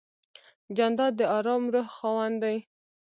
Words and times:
جانداد 0.75 1.13
د 1.17 1.21
آرام 1.37 1.63
روح 1.73 1.87
خاوند 1.95 2.35
دی. 2.43 2.57